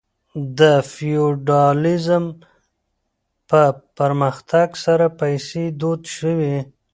د 0.59 0.61
فیوډالیزم 0.91 2.25
په 3.49 3.61
پرمختګ 3.97 4.67
سره 4.85 5.05
پیسې 5.19 5.63
دود 5.79 6.01
شوې. 6.15 6.57